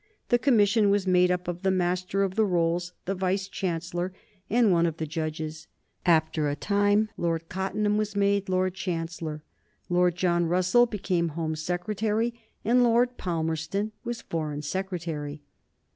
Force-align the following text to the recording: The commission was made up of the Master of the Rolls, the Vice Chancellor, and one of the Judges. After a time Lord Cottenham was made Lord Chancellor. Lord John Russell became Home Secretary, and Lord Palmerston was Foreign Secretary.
The 0.29 0.39
commission 0.39 0.89
was 0.89 1.05
made 1.05 1.29
up 1.29 1.47
of 1.47 1.61
the 1.61 1.69
Master 1.69 2.23
of 2.23 2.33
the 2.33 2.43
Rolls, 2.43 2.93
the 3.05 3.13
Vice 3.13 3.47
Chancellor, 3.47 4.11
and 4.49 4.71
one 4.71 4.87
of 4.87 4.97
the 4.97 5.05
Judges. 5.05 5.67
After 6.07 6.49
a 6.49 6.55
time 6.55 7.09
Lord 7.17 7.49
Cottenham 7.49 7.97
was 7.97 8.15
made 8.15 8.49
Lord 8.49 8.73
Chancellor. 8.73 9.43
Lord 9.89 10.15
John 10.15 10.47
Russell 10.47 10.87
became 10.87 11.27
Home 11.37 11.55
Secretary, 11.55 12.33
and 12.65 12.81
Lord 12.81 13.19
Palmerston 13.19 13.91
was 14.03 14.23
Foreign 14.23 14.63
Secretary. 14.63 15.43